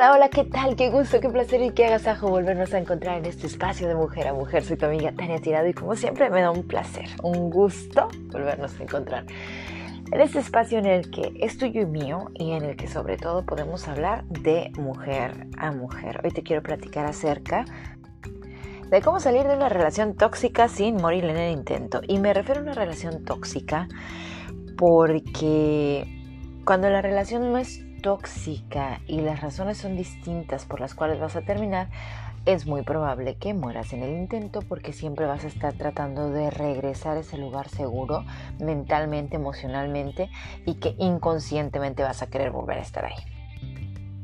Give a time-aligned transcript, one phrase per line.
[0.00, 0.76] Hola, hola, ¿qué tal?
[0.76, 4.28] Qué gusto, qué placer y qué agasajo volvernos a encontrar en este espacio de mujer
[4.28, 4.64] a mujer.
[4.64, 8.80] Soy tu amiga Tania Tirado y como siempre me da un placer, un gusto volvernos
[8.80, 9.26] a encontrar
[10.10, 13.18] en este espacio en el que es tuyo y mío y en el que sobre
[13.18, 16.22] todo podemos hablar de mujer a mujer.
[16.24, 17.66] Hoy te quiero platicar acerca
[18.88, 22.00] de cómo salir de una relación tóxica sin morir en el intento.
[22.08, 23.86] Y me refiero a una relación tóxica
[24.78, 26.06] porque
[26.64, 31.36] cuando la relación no es tóxica y las razones son distintas por las cuales vas
[31.36, 31.88] a terminar,
[32.46, 36.50] es muy probable que mueras en el intento porque siempre vas a estar tratando de
[36.50, 38.24] regresar a ese lugar seguro
[38.58, 40.30] mentalmente, emocionalmente
[40.64, 43.14] y que inconscientemente vas a querer volver a estar ahí.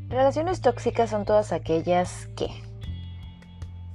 [0.09, 2.49] Relaciones tóxicas son todas aquellas que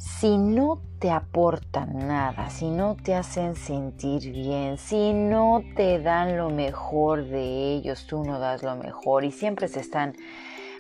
[0.02, 6.38] si no te aportan nada, si no te hacen sentir bien, si no te dan
[6.38, 10.16] lo mejor de ellos, tú no das lo mejor y siempre se están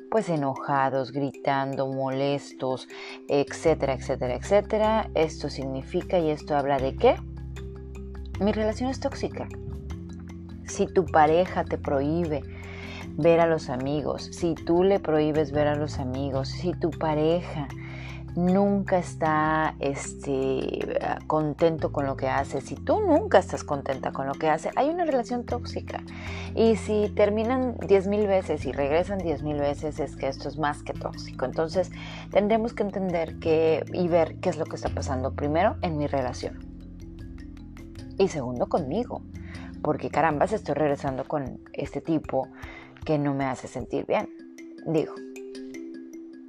[0.09, 2.87] pues enojados, gritando, molestos,
[3.29, 5.11] etcétera, etcétera, etcétera.
[5.13, 7.15] Esto significa y esto habla de qué?
[8.39, 9.47] Mi relación es tóxica.
[10.65, 12.41] Si tu pareja te prohíbe
[13.17, 17.67] ver a los amigos, si tú le prohíbes ver a los amigos, si tu pareja
[18.35, 20.79] nunca está este,
[21.27, 24.89] contento con lo que hace, si tú nunca estás contenta con lo que hace, hay
[24.89, 26.01] una relación tóxica.
[26.55, 30.57] Y si terminan 10 mil veces y regresan 10 mil veces, es que esto es
[30.57, 31.45] más que tóxico.
[31.45, 31.91] Entonces,
[32.31, 36.07] tendremos que entender que, y ver qué es lo que está pasando primero en mi
[36.07, 36.59] relación.
[38.17, 39.21] Y segundo, conmigo.
[39.81, 42.47] Porque caramba, estoy regresando con este tipo
[43.03, 44.29] que no me hace sentir bien.
[44.85, 45.15] Digo,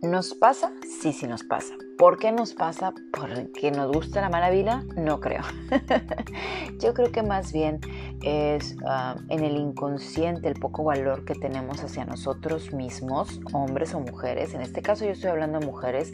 [0.03, 0.73] ¿Nos pasa?
[1.01, 1.75] Sí, sí nos pasa.
[1.97, 2.93] ¿Por qué nos pasa?
[3.13, 4.83] ¿Porque nos gusta la mala vida?
[4.97, 5.43] No creo.
[6.81, 7.79] Yo creo que más bien
[8.21, 14.01] es ah, en el inconsciente el poco valor que tenemos hacia nosotros mismos, hombres o
[14.01, 14.55] mujeres.
[14.55, 16.13] En este caso yo estoy hablando de mujeres.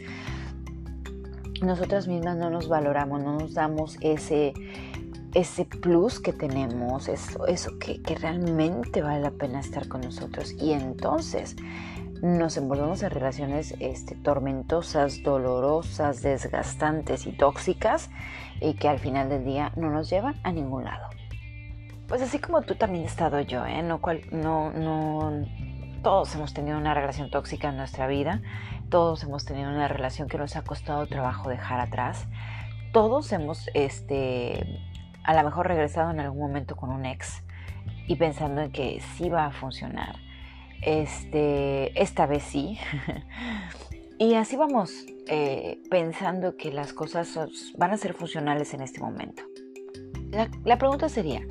[1.63, 4.53] Nosotras mismas no nos valoramos, no nos damos ese,
[5.33, 10.53] ese plus que tenemos, eso, eso que, que realmente vale la pena estar con nosotros.
[10.59, 11.55] Y entonces
[12.21, 18.09] nos envolvemos en relaciones este, tormentosas, dolorosas, desgastantes y tóxicas
[18.59, 21.07] y que al final del día no nos llevan a ningún lado.
[22.07, 23.83] Pues así como tú también he estado yo, ¿eh?
[23.83, 25.45] no, cual, no, no,
[26.01, 28.41] todos hemos tenido una relación tóxica en nuestra vida,
[28.89, 32.27] todos hemos tenido una relación que nos ha costado trabajo dejar atrás,
[32.91, 34.65] todos hemos, este,
[35.23, 37.43] a lo mejor regresado en algún momento con un ex
[38.07, 40.15] y pensando en que sí va a funcionar
[40.81, 42.77] este, esta vez sí.
[44.17, 47.37] y así vamos eh, pensando que las cosas
[47.77, 49.43] van a ser funcionales en este momento.
[50.63, 51.41] La, pregunta sería,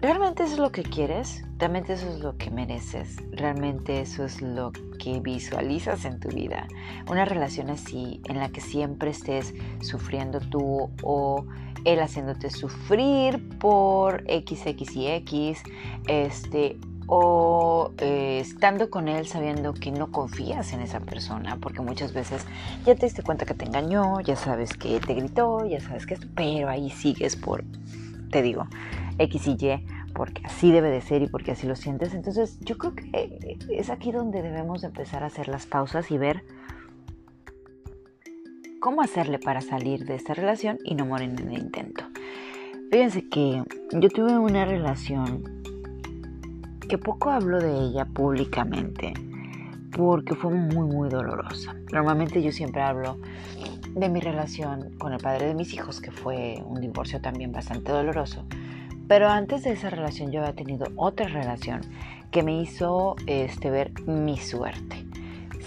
[0.00, 1.42] ¿realmente eso es lo que quieres?
[1.56, 3.16] ¿Realmente eso es lo que mereces?
[3.32, 6.68] ¿Realmente eso es lo que visualizas en tu vida?
[7.10, 11.46] Una relación así en la que siempre estés sufriendo tú o
[11.84, 15.62] él haciéndote sufrir por X, X y X,
[16.08, 22.12] este, o eh, estando con él sabiendo que no confías en esa persona, porque muchas
[22.12, 22.44] veces
[22.84, 26.14] ya te diste cuenta que te engañó, ya sabes que te gritó, ya sabes que
[26.14, 27.64] esto, pero ahí sigues por,
[28.30, 28.66] te digo,
[29.18, 32.12] X y Y, porque así debe de ser y porque así lo sientes.
[32.12, 36.44] Entonces yo creo que es aquí donde debemos empezar a hacer las pausas y ver
[38.80, 42.04] cómo hacerle para salir de esta relación y no morir en el intento.
[42.90, 45.57] Fíjense que yo tuve una relación
[46.88, 49.12] que poco hablo de ella públicamente
[49.94, 51.76] porque fue muy muy dolorosa.
[51.92, 53.18] Normalmente yo siempre hablo
[53.94, 57.92] de mi relación con el padre de mis hijos, que fue un divorcio también bastante
[57.92, 58.46] doloroso.
[59.06, 61.82] Pero antes de esa relación yo había tenido otra relación
[62.30, 65.04] que me hizo este, ver mi suerte.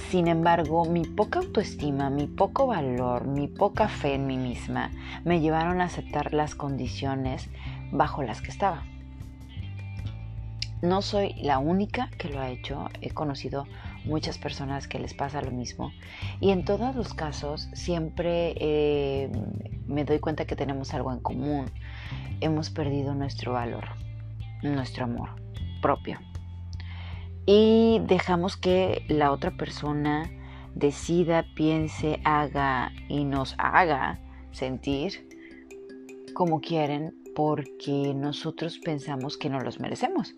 [0.09, 4.91] Sin embargo, mi poca autoestima, mi poco valor, mi poca fe en mí misma
[5.23, 7.47] me llevaron a aceptar las condiciones
[7.91, 8.83] bajo las que estaba.
[10.81, 13.67] No soy la única que lo ha hecho, he conocido
[14.03, 15.91] muchas personas que les pasa lo mismo
[16.39, 19.29] y en todos los casos siempre eh,
[19.85, 21.65] me doy cuenta que tenemos algo en común.
[22.39, 23.89] Hemos perdido nuestro valor,
[24.63, 25.29] nuestro amor
[25.83, 26.19] propio
[27.45, 30.29] y dejamos que la otra persona
[30.75, 34.19] decida, piense, haga y nos haga
[34.51, 35.27] sentir
[36.33, 40.33] como quieren porque nosotros pensamos que no los merecemos.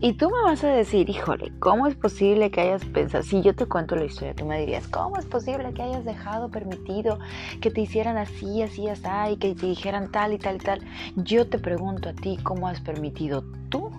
[0.00, 3.22] Y tú me vas a decir, híjole, ¿cómo es posible que hayas pensado?
[3.22, 6.50] Si yo te cuento la historia, tú me dirías, ¿cómo es posible que hayas dejado
[6.50, 7.18] permitido
[7.62, 9.02] que te hicieran así, así, así,
[9.32, 10.80] y que te dijeran tal y tal y tal?
[11.16, 13.90] Yo te pregunto a ti, ¿cómo has permitido tú,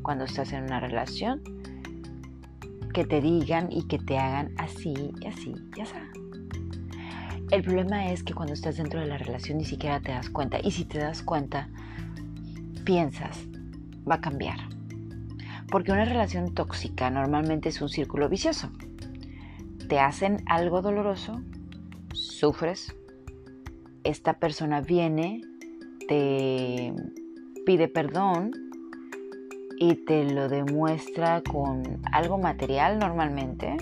[0.00, 1.42] cuando estás en una relación,
[2.96, 4.94] que te digan y que te hagan así
[5.28, 5.94] así y así.
[7.50, 10.58] El problema es que cuando estás dentro de la relación ni siquiera te das cuenta.
[10.62, 11.68] Y si te das cuenta,
[12.84, 13.38] piensas,
[14.10, 14.75] va a cambiar.
[15.70, 18.70] Porque una relación tóxica normalmente es un círculo vicioso.
[19.88, 21.40] Te hacen algo doloroso,
[22.12, 22.94] sufres,
[24.04, 25.42] esta persona viene,
[26.08, 26.92] te
[27.64, 28.52] pide perdón
[29.78, 33.76] y te lo demuestra con algo material normalmente,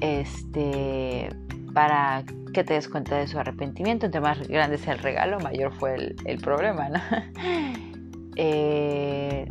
[0.00, 1.28] este,
[1.72, 4.06] para que te des cuenta de su arrepentimiento.
[4.06, 7.00] Entre más grande sea el regalo, mayor fue el, problema, ¿no?
[8.36, 9.46] Eh,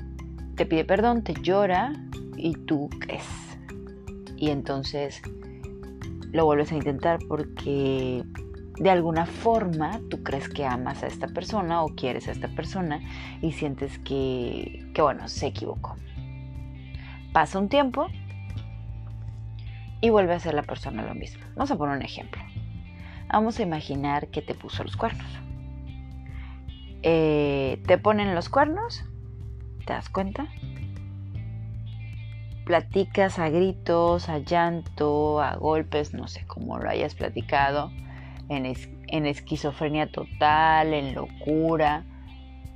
[0.55, 1.93] te pide perdón, te llora
[2.37, 3.27] y tú crees.
[4.37, 5.21] Y entonces
[6.31, 8.23] lo vuelves a intentar porque
[8.79, 12.99] de alguna forma tú crees que amas a esta persona o quieres a esta persona
[13.41, 15.95] y sientes que, que bueno, se equivocó.
[17.31, 18.07] Pasa un tiempo
[20.01, 21.43] y vuelve a ser la persona lo mismo.
[21.55, 22.41] Vamos a poner un ejemplo.
[23.31, 25.25] Vamos a imaginar que te puso los cuernos.
[27.03, 29.05] Eh, te ponen los cuernos,
[29.85, 30.47] ¿te das cuenta?
[32.65, 37.91] Platicas a gritos, a llanto, a golpes, no sé cómo lo hayas platicado
[38.49, 42.05] en, esquizofrenia total, en locura,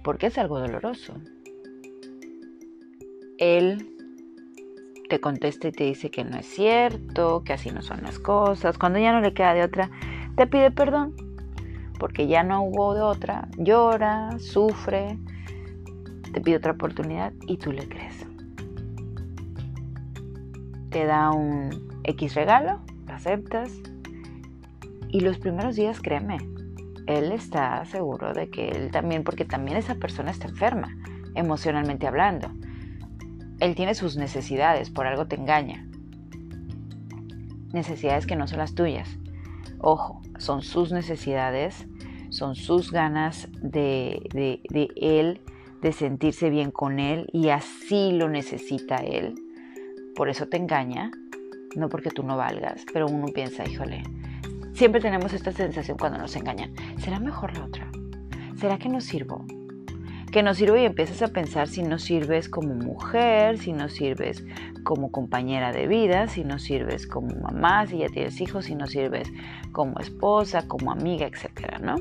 [0.03, 1.15] porque es algo doloroso.
[3.37, 3.93] Él
[5.09, 8.77] te contesta y te dice que no es cierto, que así no son las cosas.
[8.77, 9.89] Cuando ya no le queda de otra,
[10.35, 11.15] te pide perdón,
[11.97, 13.47] porque ya no hubo de otra.
[13.57, 15.17] Llora, sufre,
[16.33, 18.25] te pide otra oportunidad y tú le crees.
[20.89, 21.69] Te da un
[22.03, 23.71] X regalo, lo aceptas,
[25.09, 26.37] y los primeros días, créeme,
[27.07, 30.95] él está seguro de que él también, porque también esa persona está enferma,
[31.35, 32.51] emocionalmente hablando.
[33.59, 35.87] Él tiene sus necesidades, por algo te engaña.
[37.71, 39.17] Necesidades que no son las tuyas.
[39.79, 41.87] Ojo, son sus necesidades,
[42.29, 45.41] son sus ganas de, de, de él,
[45.81, 49.35] de sentirse bien con él y así lo necesita él.
[50.15, 51.11] Por eso te engaña,
[51.75, 54.03] no porque tú no valgas, pero uno piensa, híjole,
[54.77, 56.71] Siempre tenemos esta sensación cuando nos engañan.
[56.99, 57.89] ¿Será mejor la otra?
[58.57, 59.43] ¿Será que no sirvo?
[60.31, 64.45] Que no sirvo y empiezas a pensar si no sirves como mujer, si no sirves
[64.83, 68.85] como compañera de vida, si no sirves como mamá, si ya tienes hijos, si no
[68.85, 69.33] sirves
[69.71, 71.95] como esposa, como amiga, etcétera, ¿no?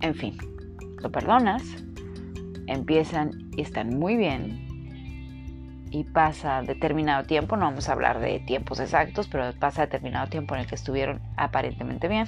[0.00, 0.34] En fin,
[1.00, 1.62] lo perdonas,
[2.66, 4.68] empiezan y están muy bien,
[5.90, 10.54] y pasa determinado tiempo, no vamos a hablar de tiempos exactos, pero pasa determinado tiempo
[10.54, 12.26] en el que estuvieron aparentemente bien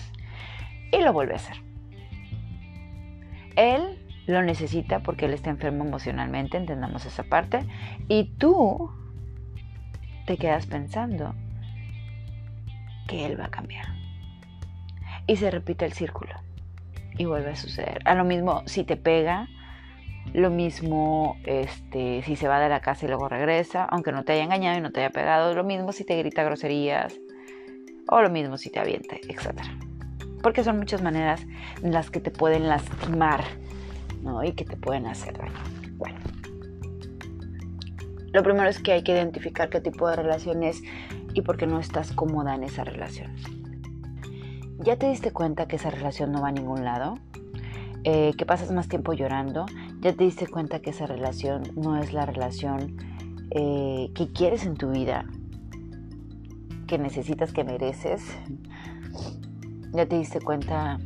[0.93, 1.57] y lo vuelve a hacer.
[3.57, 7.67] Él lo necesita porque él está enfermo emocionalmente, entendamos esa parte,
[8.09, 8.91] y tú
[10.27, 11.35] te quedas pensando
[13.09, 13.87] que él va a cambiar.
[15.27, 16.35] Y se repite el círculo
[17.19, 18.01] y vuelve a suceder.
[18.05, 19.49] A lo mismo, si te pega,
[20.33, 24.33] lo mismo este, si se va de la casa y luego regresa, aunque no te
[24.33, 25.55] haya engañado y no te haya pegado.
[25.55, 27.19] Lo mismo si te grita groserías.
[28.09, 29.61] O lo mismo si te avienta, etc.
[30.43, 31.47] Porque son muchas maneras
[31.83, 33.45] en las que te pueden lastimar
[34.23, 34.43] ¿no?
[34.45, 35.53] y que te pueden hacer daño.
[35.93, 36.19] Bueno.
[38.33, 40.83] Lo primero es que hay que identificar qué tipo de relación es
[41.35, 43.33] y por qué no estás cómoda en esa relación.
[44.83, 47.19] ¿Ya te diste cuenta que esa relación no va a ningún lado?
[48.05, 49.67] Eh, que pasas más tiempo llorando,
[50.01, 52.97] ya te diste cuenta que esa relación no es la relación
[53.51, 55.27] eh, que quieres en tu vida,
[56.87, 58.23] que necesitas, que mereces.
[59.93, 60.99] Ya te diste cuenta,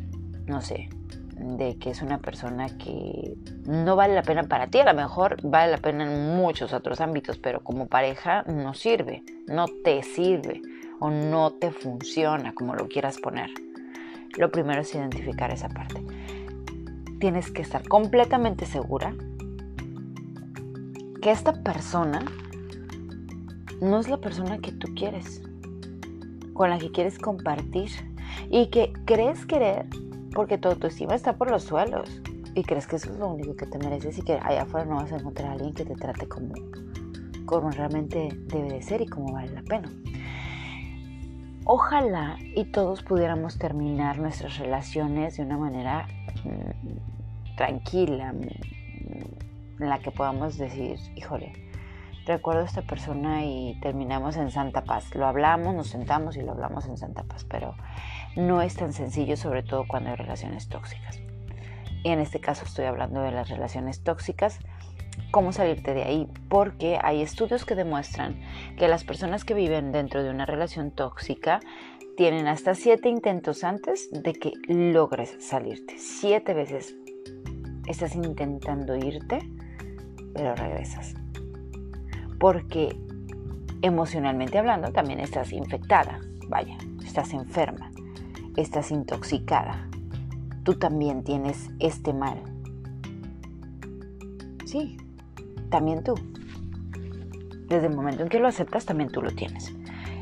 [0.46, 0.88] no sé,
[1.36, 3.34] de que es una persona que
[3.66, 7.00] no vale la pena para ti, a lo mejor vale la pena en muchos otros
[7.00, 10.62] ámbitos, pero como pareja no sirve, no te sirve
[11.00, 13.63] o no te funciona como lo quieras poner.
[14.36, 16.02] Lo primero es identificar esa parte
[17.24, 19.14] tienes que estar completamente segura
[21.22, 22.22] que esta persona
[23.80, 25.40] no es la persona que tú quieres,
[26.52, 27.90] con la que quieres compartir
[28.50, 29.86] y que crees querer
[30.34, 32.20] porque tu autoestima está por los suelos
[32.54, 34.96] y crees que eso es lo único que te mereces y que allá afuera no
[34.96, 36.52] vas a encontrar a alguien que te trate como,
[37.46, 39.90] como realmente debe de ser y como vale la pena.
[41.66, 46.06] Ojalá y todos pudiéramos terminar nuestras relaciones de una manera
[46.44, 51.52] mm, tranquila, mm, en la que podamos decir, híjole,
[52.26, 55.14] recuerdo a esta persona y terminamos en santa paz.
[55.14, 57.74] Lo hablamos, nos sentamos y lo hablamos en santa paz, pero
[58.36, 61.18] no es tan sencillo, sobre todo cuando hay relaciones tóxicas.
[62.02, 64.58] Y en este caso estoy hablando de las relaciones tóxicas
[65.30, 68.40] cómo salirte de ahí, porque hay estudios que demuestran
[68.76, 71.60] que las personas que viven dentro de una relación tóxica
[72.16, 75.98] tienen hasta siete intentos antes de que logres salirte.
[75.98, 76.94] Siete veces
[77.86, 79.38] estás intentando irte,
[80.34, 81.14] pero regresas.
[82.38, 82.96] Porque
[83.82, 87.90] emocionalmente hablando también estás infectada, vaya, estás enferma,
[88.56, 89.88] estás intoxicada.
[90.62, 92.40] Tú también tienes este mal.
[94.64, 94.96] Sí,
[95.74, 96.14] también tú.
[97.66, 99.74] Desde el momento en que lo aceptas, también tú lo tienes.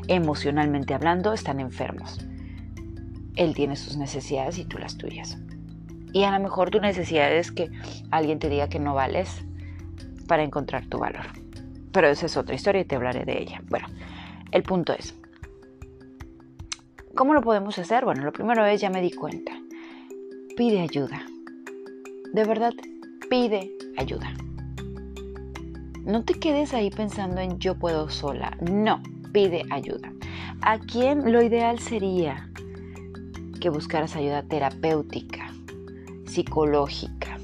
[0.07, 2.25] Emocionalmente hablando, están enfermos.
[3.35, 5.37] Él tiene sus necesidades y tú las tuyas.
[6.11, 7.69] Y a lo mejor tu necesidad es que
[8.09, 9.45] alguien te diga que no vales
[10.27, 11.27] para encontrar tu valor.
[11.91, 13.61] Pero esa es otra historia y te hablaré de ella.
[13.69, 13.85] Bueno,
[14.49, 15.13] el punto es,
[17.13, 18.05] ¿cómo lo podemos hacer?
[18.05, 19.51] Bueno, lo primero es, ya me di cuenta,
[20.57, 21.21] pide ayuda.
[22.33, 22.73] De verdad,
[23.29, 24.33] pide ayuda.
[26.05, 28.57] No te quedes ahí pensando en yo puedo sola.
[28.59, 30.11] No, pide ayuda.
[30.61, 32.49] ¿A quién lo ideal sería
[33.61, 35.49] que buscaras ayuda terapéutica,
[36.25, 37.37] psicológica,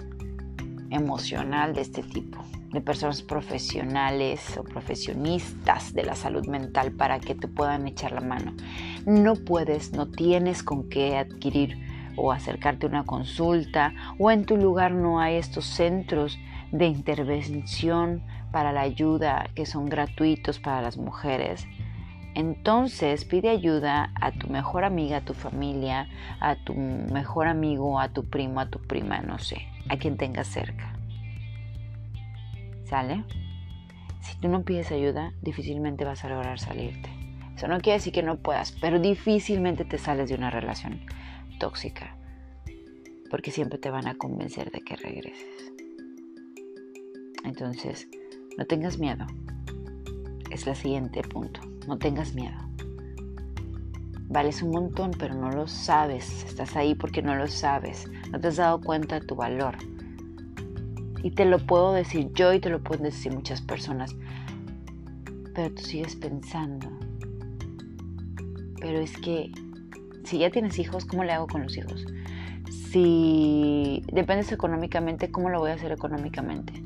[0.89, 2.43] emocional de este tipo?
[2.71, 8.21] de personas profesionales o profesionistas de la salud mental para que te puedan echar la
[8.21, 8.53] mano.
[9.07, 11.79] No puedes, no tienes con qué adquirir
[12.15, 16.37] o acercarte a una consulta o en tu lugar no hay estos centros
[16.71, 21.67] de intervención para la ayuda que son gratuitos para las mujeres.
[22.35, 26.07] Entonces pide ayuda a tu mejor amiga, a tu familia,
[26.39, 29.57] a tu mejor amigo, a tu primo, a tu prima, no sé,
[29.89, 30.93] a quien tengas cerca.
[32.85, 33.23] ¿Sale?
[34.21, 37.09] Si tú no pides ayuda, difícilmente vas a lograr salirte.
[37.55, 41.01] Eso no quiere decir que no puedas, pero difícilmente te sales de una relación
[41.59, 42.15] tóxica.
[43.29, 45.68] Porque siempre te van a convencer de que regreses.
[47.43, 48.07] Entonces,
[48.57, 49.25] no tengas miedo.
[50.51, 51.61] Es el siguiente punto.
[51.87, 52.57] No tengas miedo.
[54.27, 56.43] Vales un montón, pero no lo sabes.
[56.43, 58.09] Estás ahí porque no lo sabes.
[58.31, 59.75] No te has dado cuenta de tu valor.
[61.23, 64.15] Y te lo puedo decir yo y te lo pueden decir muchas personas.
[65.55, 66.87] Pero tú sigues pensando.
[68.79, 69.51] Pero es que
[70.23, 72.05] si ya tienes hijos, ¿cómo le hago con los hijos?
[72.69, 76.78] Si dependes económicamente, ¿cómo lo voy a hacer económicamente?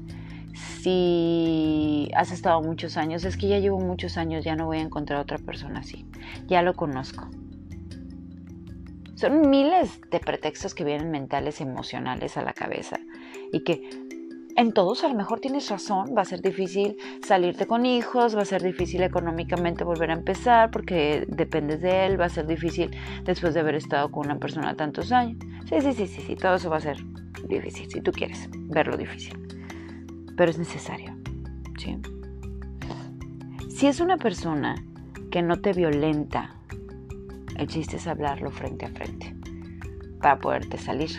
[0.83, 4.81] Si has estado muchos años, es que ya llevo muchos años, ya no voy a
[4.81, 6.05] encontrar otra persona así,
[6.47, 7.29] ya lo conozco.
[9.15, 12.99] Son miles de pretextos que vienen mentales, emocionales a la cabeza
[13.53, 13.89] y que
[14.57, 18.41] en todos a lo mejor tienes razón, va a ser difícil salirte con hijos, va
[18.41, 22.91] a ser difícil económicamente volver a empezar porque dependes de él, va a ser difícil
[23.23, 25.37] después de haber estado con una persona tantos años.
[25.69, 26.97] Sí, sí, sí, sí, sí, todo eso va a ser
[27.47, 29.62] difícil, si tú quieres verlo difícil
[30.35, 31.15] pero es necesario.
[31.77, 31.97] ¿sí?
[33.69, 34.75] Si es una persona
[35.31, 36.55] que no te violenta,
[37.57, 39.35] el chiste es hablarlo frente a frente
[40.21, 41.11] para poderte salir.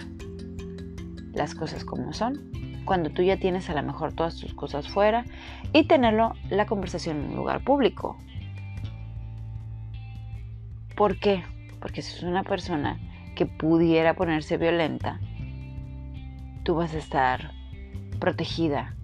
[1.33, 2.51] Las cosas como son,
[2.85, 5.25] cuando tú ya tienes a lo mejor todas tus cosas fuera
[5.73, 8.17] y tenerlo la conversación en un lugar público.
[10.97, 11.43] ¿Por qué?
[11.81, 12.99] Porque si es una persona
[13.35, 15.19] que pudiera ponerse violenta,
[16.63, 17.53] tú vas a estar
[18.21, 18.95] protegida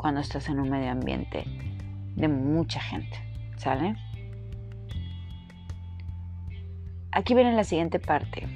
[0.00, 1.44] cuando estás en un medio ambiente
[2.16, 3.18] de mucha gente,
[3.58, 3.94] ¿sale?
[7.12, 8.48] Aquí viene la siguiente parte.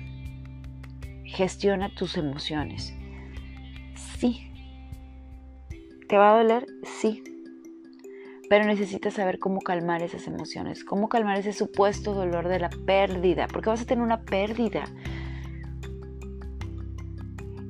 [1.26, 2.94] Gestiona tus emociones.
[3.94, 4.50] Sí.
[6.08, 6.64] ¿Te va a doler?
[6.82, 7.22] Sí.
[8.48, 13.48] Pero necesitas saber cómo calmar esas emociones, cómo calmar ese supuesto dolor de la pérdida,
[13.48, 14.84] porque vas a tener una pérdida.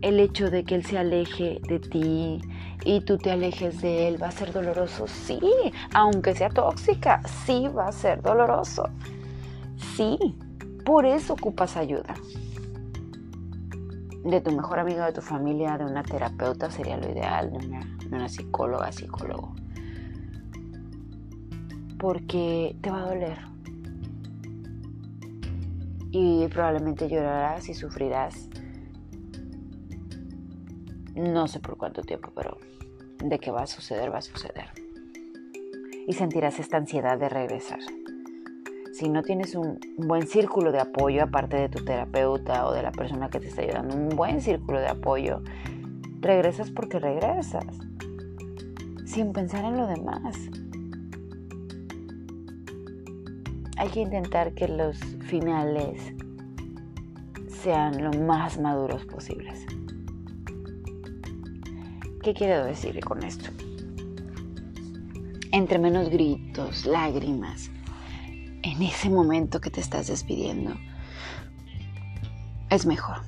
[0.01, 2.39] El hecho de que él se aleje de ti,
[2.85, 5.41] y tú te alejes de él, va a ser doloroso, sí,
[5.95, 8.91] aunque sea tóxica, sí va a ser doloroso,
[9.97, 10.19] sí,
[10.85, 12.15] por eso ocupas ayuda.
[14.23, 17.81] De tu mejor amigo, de tu familia, de una terapeuta sería lo ideal, de una,
[17.81, 19.55] de una psicóloga, psicólogo.
[21.99, 23.39] Porque te va a doler.
[26.11, 28.49] Y probablemente llorarás y sufrirás
[31.15, 32.59] no sé por cuánto tiempo, pero
[33.19, 34.67] de que va a suceder, va a suceder.
[36.07, 37.81] Y sentirás esta ansiedad de regresar.
[38.93, 42.93] Si no tienes un buen círculo de apoyo, aparte de tu terapeuta o de la
[42.93, 45.43] persona que te está ayudando, un buen círculo de apoyo,
[46.21, 47.67] regresas porque regresas,
[49.05, 50.37] sin pensar en lo demás.
[53.77, 56.15] Hay que intentar que los finales
[57.49, 59.67] sean lo más maduros posibles.
[62.25, 63.51] ¿Qué quiero decir con esto?
[65.53, 67.71] entre menos gritos, lágrimas,
[68.63, 70.75] en ese momento que te estás despidiendo,
[72.71, 73.19] es mejor.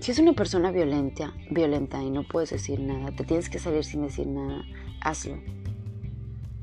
[0.00, 3.84] Si es una persona violenta, violenta y no puedes decir nada, te tienes que salir
[3.84, 4.64] sin decir nada,
[5.02, 5.38] hazlo.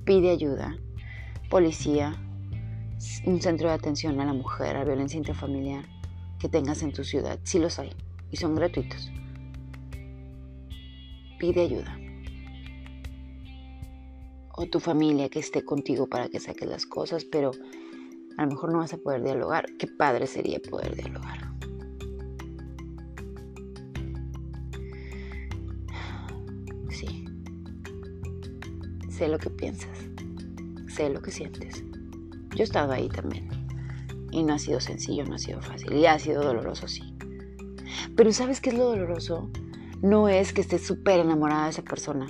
[0.04, 0.76] Pide ayuda.
[1.52, 2.16] Policía,
[3.26, 5.86] un centro de atención a la mujer, a violencia intrafamiliar
[6.40, 7.38] que tengas en tu ciudad.
[7.44, 7.92] Sí los hay
[8.32, 9.12] y son gratuitos.
[11.40, 12.00] Pide ayuda.
[14.58, 17.52] O tu familia que esté contigo para que saques las cosas, pero
[18.38, 19.66] a lo mejor no vas a poder dialogar.
[19.78, 21.52] Qué padre sería poder dialogar.
[26.90, 27.26] Sí.
[29.10, 29.98] Sé lo que piensas.
[30.88, 31.84] Sé lo que sientes.
[32.52, 33.50] Yo he estado ahí también.
[34.32, 35.94] Y no ha sido sencillo, no ha sido fácil.
[35.94, 37.16] Y ha sido doloroso, sí.
[38.16, 39.50] Pero ¿sabes qué es lo doloroso?
[40.06, 42.28] No es que estés súper enamorada de esa persona.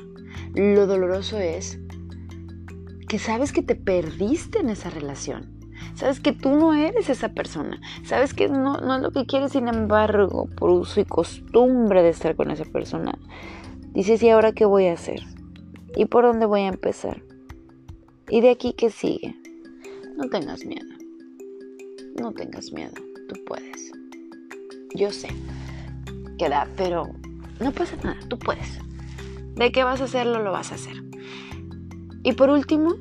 [0.54, 1.78] Lo doloroso es
[3.10, 5.60] que sabes que te perdiste en esa relación.
[5.96, 7.82] Sabes que tú no eres esa persona.
[8.06, 12.12] Sabes que no, no es lo que quieres, sin embargo, por uso y costumbre de
[12.12, 13.20] estar con esa persona.
[13.92, 15.24] Dices, ¿y ahora qué voy a hacer?
[15.98, 17.24] ¿Y por dónde voy a empezar?
[18.30, 19.36] ¿Y de aquí qué sigue?
[20.16, 20.96] No tengas miedo.
[22.22, 22.94] No tengas miedo.
[23.28, 23.92] Tú puedes.
[24.96, 25.28] Yo sé
[26.38, 27.10] que da, pero
[27.60, 28.18] no pasa nada.
[28.28, 28.80] Tú puedes.
[29.56, 30.42] ¿De qué vas a hacerlo?
[30.44, 31.04] Lo vas a hacer.
[32.24, 32.96] Y por último,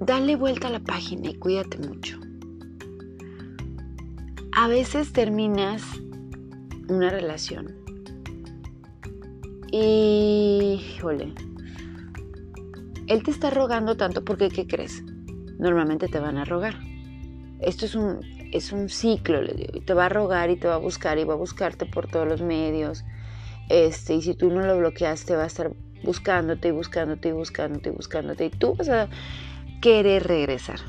[0.00, 2.18] dale vuelta a la página y cuídate mucho.
[4.56, 5.82] A veces terminas
[6.88, 7.76] una relación
[9.70, 11.34] y, híjole,
[13.06, 15.02] él te está rogando tanto porque, ¿qué crees?
[15.58, 16.78] Normalmente te van a rogar.
[17.60, 18.20] Esto es un,
[18.52, 21.18] es un ciclo, le digo, y te va a rogar y te va a buscar
[21.18, 23.04] y va a buscarte por todos los medios.
[23.68, 25.72] Este, y si tú no lo bloqueaste, va a estar
[26.02, 28.46] buscándote y buscándote y buscándote y buscándote.
[28.46, 29.08] Y tú vas a
[29.80, 30.80] querer regresar.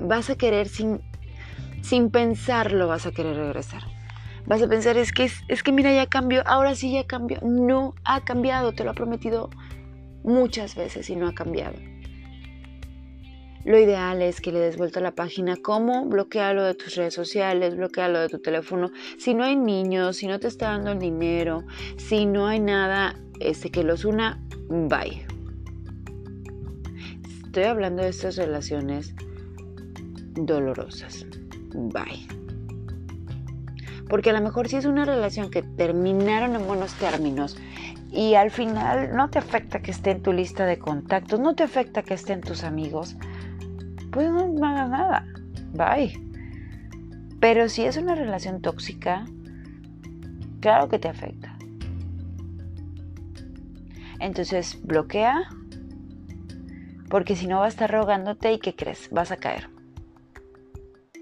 [0.00, 1.00] Vas a querer sin,
[1.82, 3.82] sin pensarlo, vas a querer regresar.
[4.46, 7.38] Vas a pensar, es que, es que mira, ya cambió, ahora sí ya cambió.
[7.42, 9.48] No ha cambiado, te lo ha prometido
[10.22, 11.76] muchas veces y no ha cambiado.
[13.64, 15.56] Lo ideal es que le des vuelta a la página.
[15.56, 16.04] ¿Cómo?
[16.04, 18.90] Bloquealo de tus redes sociales, bloquealo de tu teléfono.
[19.18, 21.64] Si no hay niños, si no te está dando el dinero,
[21.96, 25.26] si no hay nada este, que los una, bye.
[27.44, 29.14] Estoy hablando de estas relaciones
[30.34, 31.24] dolorosas.
[31.72, 32.26] Bye.
[34.08, 37.56] Porque a lo mejor si es una relación que terminaron en buenos términos
[38.12, 41.62] y al final no te afecta que esté en tu lista de contactos, no te
[41.62, 43.16] afecta que esté en tus amigos,
[44.14, 45.26] pues no hagas nada.
[45.72, 46.18] Bye.
[47.40, 49.26] Pero si es una relación tóxica,
[50.60, 51.58] claro que te afecta.
[54.20, 55.48] Entonces bloquea,
[57.10, 59.10] porque si no va a estar rogándote y ¿qué crees?
[59.10, 59.68] Vas a caer.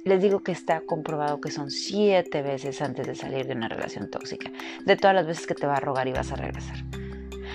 [0.04, 4.10] Les digo que está comprobado que son siete veces antes de salir de una relación
[4.10, 4.50] tóxica,
[4.84, 6.76] de todas las veces que te va a rogar y vas a regresar.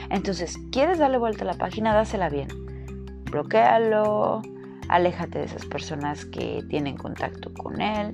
[0.10, 1.94] Entonces, ¿quieres darle vuelta a la página?
[1.94, 2.48] Dásela bien.
[3.32, 4.42] Bloquéalo,
[4.90, 8.12] aléjate de esas personas que tienen contacto con él,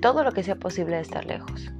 [0.00, 1.70] todo lo que sea posible de estar lejos.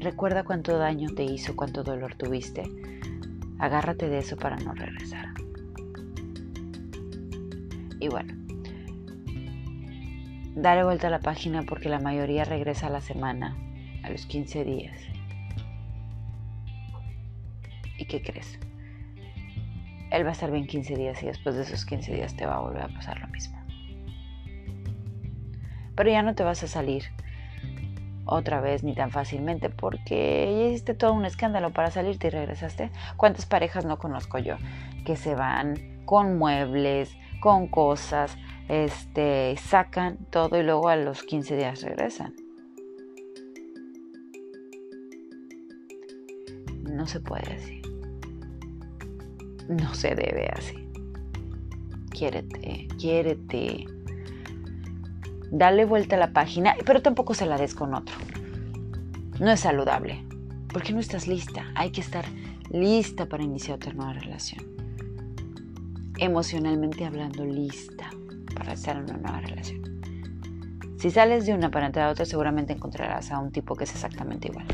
[0.00, 2.62] Recuerda cuánto daño te hizo, cuánto dolor tuviste.
[3.58, 5.26] Agárrate de eso para no regresar.
[7.98, 8.32] Y bueno,
[10.56, 13.54] dale vuelta a la página porque la mayoría regresa a la semana,
[14.02, 14.98] a los 15 días.
[17.98, 18.58] ¿Y qué crees?
[20.10, 22.56] Él va a estar bien 15 días y después de esos 15 días te va
[22.56, 23.58] a volver a pasar lo mismo.
[25.94, 27.04] Pero ya no te vas a salir
[28.24, 32.90] otra vez ni tan fácilmente porque ya hiciste todo un escándalo para salirte y regresaste.
[33.16, 34.56] ¿Cuántas parejas no conozco yo
[35.04, 38.36] que se van con muebles, con cosas,
[38.68, 42.34] este, sacan todo y luego a los 15 días regresan?
[46.84, 47.79] No se puede así
[49.70, 50.74] no se debe así.
[52.10, 53.86] Quiérete, quiérete.
[55.52, 58.14] Dale vuelta a la página, pero tampoco se la des con otro.
[59.38, 60.24] No es saludable,
[60.72, 61.66] porque no estás lista.
[61.76, 62.24] Hay que estar
[62.70, 64.64] lista para iniciar otra nueva relación.
[66.18, 68.10] Emocionalmente hablando, lista
[68.54, 69.80] para estar en una nueva relación.
[70.98, 73.92] Si sales de una para entrar a otra, seguramente encontrarás a un tipo que es
[73.92, 74.66] exactamente igual.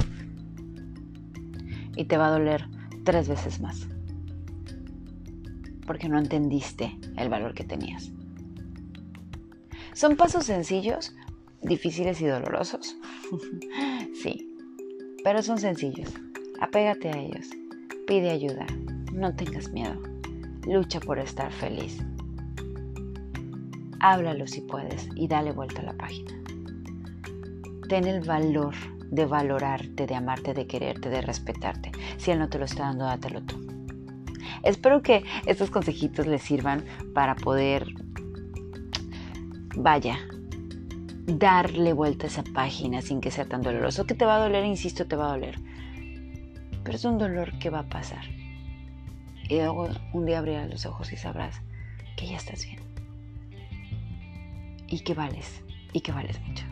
[1.94, 2.66] Y te va a doler
[3.04, 3.86] tres veces más
[5.86, 8.10] porque no entendiste el valor que tenías.
[9.92, 11.14] ¿Son pasos sencillos,
[11.62, 12.96] difíciles y dolorosos?
[14.22, 14.54] sí,
[15.24, 16.12] pero son sencillos.
[16.60, 17.48] Apégate a ellos.
[18.06, 18.66] Pide ayuda.
[19.12, 20.00] No tengas miedo.
[20.66, 21.98] Lucha por estar feliz.
[24.00, 26.32] Háblalo si puedes y dale vuelta a la página.
[27.88, 28.74] Ten el valor
[29.10, 31.92] de valorarte, de amarte, de quererte, de respetarte.
[32.18, 33.65] Si él no te lo está dando, dátelo tú.
[34.66, 37.86] Espero que estos consejitos les sirvan para poder,
[39.76, 40.18] vaya,
[41.26, 44.06] darle vuelta a esa página sin que sea tan doloroso.
[44.06, 45.58] Que te va a doler, insisto, te va a doler.
[46.82, 48.24] Pero es un dolor que va a pasar.
[49.48, 51.60] Y luego un día abrirás los ojos y sabrás
[52.16, 52.80] que ya estás bien.
[54.88, 56.64] Y que vales, y que vales mucho.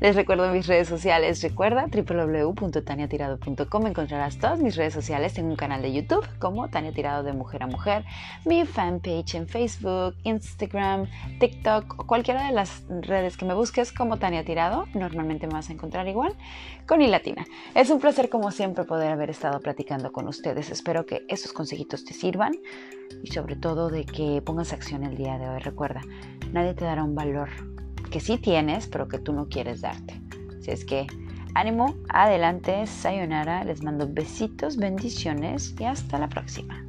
[0.00, 1.42] Les recuerdo mis redes sociales.
[1.42, 3.86] Recuerda www.taniatirado.com.
[3.86, 5.34] Encontrarás todas mis redes sociales.
[5.34, 8.04] Tengo un canal de YouTube como Tania Tirado de Mujer a Mujer.
[8.44, 11.06] Mi fanpage en Facebook, Instagram,
[11.38, 14.86] TikTok o cualquiera de las redes que me busques como Tania Tirado.
[14.94, 16.34] Normalmente me vas a encontrar igual
[16.86, 17.44] con i latina.
[17.74, 20.70] Es un placer como siempre poder haber estado platicando con ustedes.
[20.70, 22.52] Espero que esos consejitos te sirvan
[23.22, 25.60] y sobre todo de que pongas acción el día de hoy.
[25.60, 26.00] Recuerda,
[26.52, 27.73] nadie te dará un valor
[28.10, 30.20] que sí tienes, pero que tú no quieres darte.
[30.60, 31.06] Si es que
[31.54, 36.84] ánimo, adelante, sayonara, les mando besitos, bendiciones y hasta la próxima.